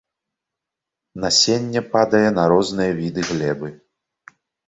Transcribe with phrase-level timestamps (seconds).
[1.25, 3.67] Насенне падае на розныя віды глебы.